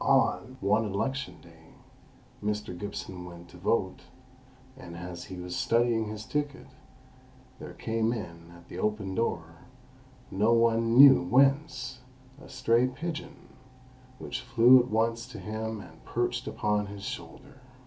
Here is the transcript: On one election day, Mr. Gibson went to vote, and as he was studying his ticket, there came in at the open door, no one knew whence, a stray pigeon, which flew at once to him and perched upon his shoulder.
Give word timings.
On 0.03 0.57
one 0.61 0.85
election 0.85 1.39
day, 1.43 1.75
Mr. 2.43 2.75
Gibson 2.75 3.23
went 3.23 3.49
to 3.49 3.57
vote, 3.57 4.01
and 4.75 4.97
as 4.97 5.25
he 5.25 5.35
was 5.35 5.55
studying 5.55 6.05
his 6.07 6.25
ticket, 6.25 6.65
there 7.59 7.75
came 7.75 8.11
in 8.11 8.49
at 8.49 8.67
the 8.67 8.79
open 8.79 9.13
door, 9.13 9.57
no 10.31 10.53
one 10.53 10.97
knew 10.97 11.21
whence, 11.21 11.99
a 12.41 12.49
stray 12.49 12.87
pigeon, 12.87 13.49
which 14.17 14.41
flew 14.41 14.79
at 14.79 14.89
once 14.89 15.27
to 15.27 15.37
him 15.39 15.79
and 15.81 16.03
perched 16.03 16.47
upon 16.47 16.87
his 16.87 17.03
shoulder. 17.03 17.61